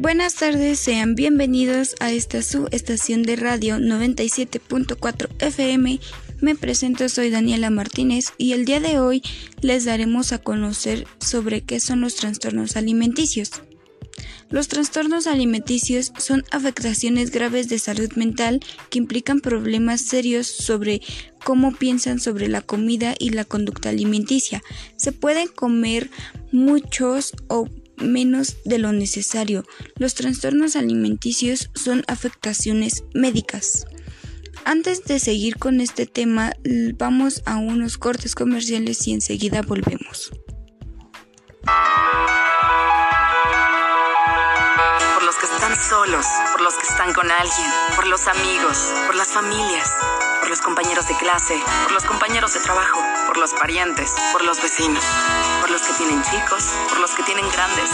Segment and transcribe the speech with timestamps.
[0.00, 6.00] Buenas tardes, sean bienvenidos a esta su estación de radio 97.4 FM.
[6.40, 9.22] Me presento, soy Daniela Martínez y el día de hoy
[9.60, 13.60] les daremos a conocer sobre qué son los trastornos alimenticios.
[14.48, 21.02] Los trastornos alimenticios son afectaciones graves de salud mental que implican problemas serios sobre
[21.44, 24.62] cómo piensan sobre la comida y la conducta alimenticia.
[24.96, 26.10] Se pueden comer
[26.52, 27.68] muchos o
[28.00, 29.64] menos de lo necesario.
[29.96, 33.86] Los trastornos alimenticios son afectaciones médicas.
[34.64, 36.52] Antes de seguir con este tema,
[36.98, 40.30] vamos a unos cortes comerciales y enseguida volvemos.
[45.14, 48.76] Por los que están solos, por los que están con alguien, por los amigos,
[49.06, 49.90] por las familias,
[51.00, 55.04] compañeros de clase, por los compañeros de trabajo, por los parientes, por los vecinos
[55.70, 57.90] por los que tienen chicos, por los que tienen grandes,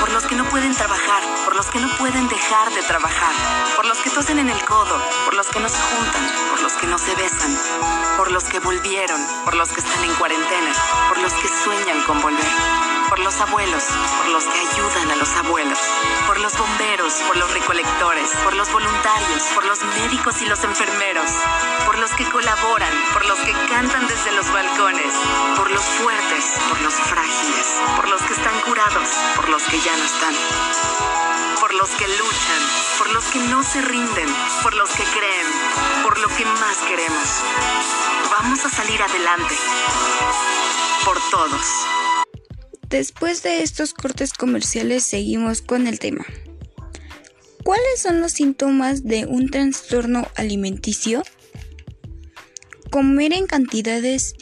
[0.00, 3.32] por los que no pueden trabajar, por los que no pueden dejar de trabajar,
[3.76, 6.74] por los que tosen en el codo, por los que no se juntan, por los
[6.74, 7.56] que no se besan,
[8.18, 10.72] por los que volvieron, por los que están en cuarentena,
[11.08, 12.52] por los que sueñan con volver,
[13.08, 13.84] por los abuelos,
[14.18, 15.78] por los que ayudan a los abuelos,
[16.26, 21.30] por los bomberos, por los recolectores, por los voluntarios, por los médicos y los enfermeros,
[21.86, 22.23] por los que
[23.12, 25.12] por los que cantan desde los balcones,
[25.56, 29.94] por los fuertes, por los frágiles, por los que están curados, por los que ya
[29.96, 30.34] no están,
[31.60, 32.62] por los que luchan,
[32.98, 34.28] por los que no se rinden,
[34.62, 35.46] por los que creen,
[36.04, 37.28] por lo que más queremos.
[38.30, 39.54] Vamos a salir adelante,
[41.04, 41.66] por todos.
[42.88, 46.24] Después de estos cortes comerciales seguimos con el tema.
[47.62, 51.22] ¿Cuáles son los síntomas de un trastorno alimenticio?
[52.94, 54.36] Comer en cantidades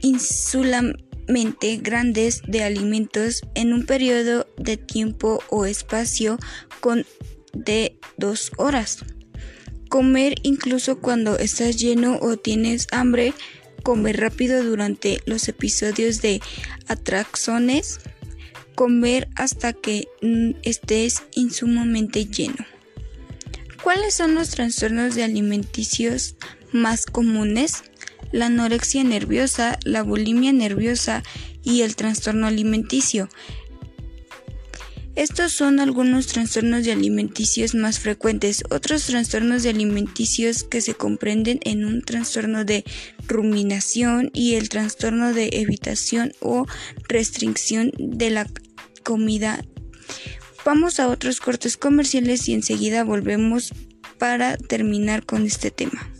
[0.00, 6.38] insulamente grandes de alimentos en un periodo de tiempo o espacio
[6.80, 7.04] con
[7.52, 9.04] de dos horas.
[9.90, 13.34] Comer incluso cuando estás lleno o tienes hambre.
[13.82, 16.40] Comer rápido durante los episodios de
[16.86, 17.98] atracciones.
[18.74, 20.08] Comer hasta que
[20.62, 22.64] estés insumamente lleno.
[23.82, 26.36] ¿Cuáles son los trastornos de alimenticios
[26.72, 27.82] más comunes?
[28.32, 31.22] La anorexia nerviosa, la bulimia nerviosa
[31.62, 33.28] y el trastorno alimenticio.
[35.18, 38.62] Estos son algunos trastornos alimenticios más frecuentes.
[38.70, 42.84] Otros trastornos de alimenticios que se comprenden en un trastorno de
[43.26, 46.66] ruminación y el trastorno de evitación o
[47.08, 48.46] restricción de la
[49.02, 49.64] comida.
[50.64, 53.72] Vamos a otros cortes comerciales y enseguida volvemos
[54.18, 56.12] para terminar con este tema.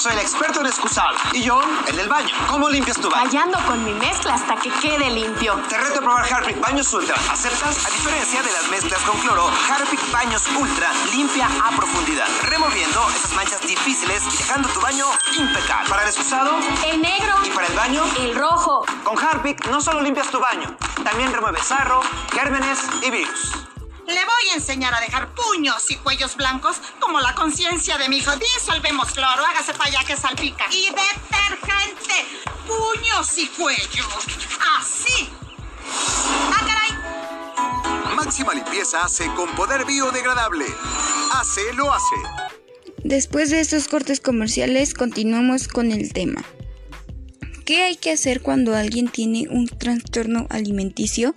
[0.00, 1.14] Soy el experto en excusar.
[1.34, 2.34] Y yo, el del baño.
[2.48, 3.22] ¿Cómo limpias tu baño?
[3.22, 5.54] Fallando con mi mezcla hasta que quede limpio.
[5.68, 7.16] Te reto a probar Harpic Baños Ultra.
[7.30, 7.84] ¿Aceptas?
[7.84, 13.34] A diferencia de las mezclas con cloro, Harpic Baños Ultra limpia a profundidad, removiendo esas
[13.34, 15.04] manchas difíciles y dejando tu baño
[15.36, 15.90] impecable.
[15.90, 16.52] Para el excusado,
[16.86, 17.34] el negro.
[17.44, 18.86] Y para el baño, el rojo.
[19.04, 20.74] Con Harpic no solo limpias tu baño,
[21.04, 22.00] también remueve sarro,
[22.32, 23.69] gérmenes y virus.
[24.10, 28.16] Le voy a enseñar a dejar puños y cuellos blancos como la conciencia de mi
[28.16, 28.32] hijo.
[28.34, 30.64] Disolvemos cloro, hágase para allá que salpica.
[30.72, 32.26] Y detergente,
[32.66, 34.24] puños y cuellos.
[34.80, 35.28] Así.
[36.52, 38.16] ¡Ah, caray!
[38.16, 40.66] Máxima limpieza hace con poder biodegradable.
[41.34, 42.16] Hace, lo hace.
[43.04, 46.42] Después de estos cortes comerciales, continuamos con el tema.
[47.64, 51.32] ¿Qué hay que hacer cuando alguien tiene un trastorno alimenticio?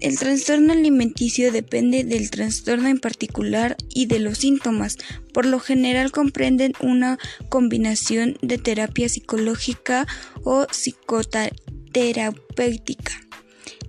[0.00, 4.96] El trastorno alimenticio depende del trastorno en particular y de los síntomas.
[5.32, 7.18] Por lo general comprenden una
[7.48, 10.06] combinación de terapia psicológica
[10.44, 13.12] o psicoterapéutica.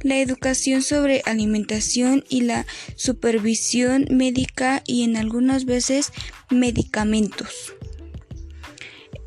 [0.02, 6.12] La educación sobre alimentación y la supervisión médica y en algunas veces
[6.50, 7.74] medicamentos.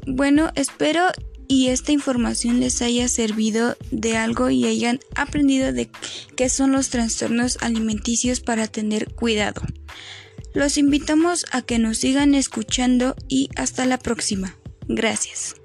[0.06, 1.08] Bueno, espero
[1.50, 5.90] y esta información les haya servido de algo y hayan aprendido de
[6.36, 9.60] qué son los trastornos alimenticios para tener cuidado.
[10.54, 14.54] Los invitamos a que nos sigan escuchando y hasta la próxima.
[14.86, 15.56] Gracias.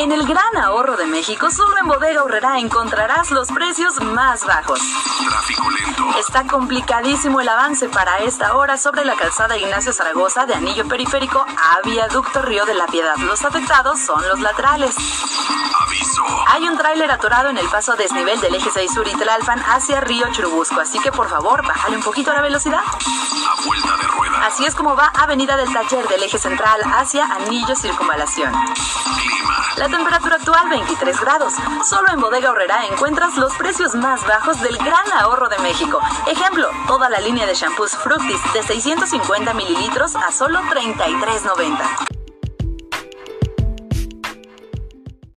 [0.00, 4.80] En el gran ahorro de México, solo en Bodega Horrera encontrarás los precios más bajos.
[5.28, 5.87] Tráfico lento.
[6.28, 11.38] Está complicadísimo el avance para esta hora sobre la calzada Ignacio Zaragoza de Anillo Periférico
[11.40, 13.16] a Viaducto Río de la Piedad.
[13.16, 14.94] Los afectados son los laterales.
[15.80, 16.22] Aviso.
[16.48, 20.02] Hay un tráiler atorado en el paso desnivel del eje 6 sur y Tlalpan hacia
[20.02, 22.82] Río Churubusco, así que por favor, bájale un poquito la velocidad.
[24.42, 28.52] Así es como va Avenida del Taller del eje central hacia Anillo Circunvalación.
[29.76, 31.54] La temperatura actual 23 grados.
[31.88, 36.00] Solo en Bodega Horrera encuentras los precios más bajos del gran ahorro de México.
[36.26, 42.17] Ejemplo, toda la línea de shampoos Fructis de 650 mililitros a solo 33.90.